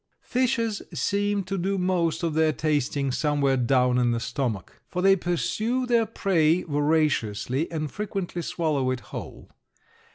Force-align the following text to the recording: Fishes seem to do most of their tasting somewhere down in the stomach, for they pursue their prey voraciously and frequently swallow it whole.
Fishes 0.23 0.81
seem 0.91 1.43
to 1.43 1.59
do 1.59 1.77
most 1.77 2.23
of 2.23 2.33
their 2.33 2.51
tasting 2.51 3.11
somewhere 3.11 3.55
down 3.55 3.99
in 3.99 4.09
the 4.09 4.19
stomach, 4.19 4.81
for 4.89 4.99
they 5.03 5.15
pursue 5.15 5.85
their 5.85 6.07
prey 6.07 6.63
voraciously 6.63 7.69
and 7.71 7.91
frequently 7.91 8.41
swallow 8.41 8.89
it 8.89 9.01
whole. 9.13 9.51